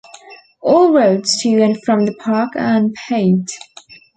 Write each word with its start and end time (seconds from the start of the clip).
All 0.63 0.93
roads 0.93 1.39
to 1.43 1.61
and 1.61 1.77
from 1.83 2.07
the 2.07 2.13
park 2.13 2.55
are 2.55 2.75
unpaved. 2.75 3.51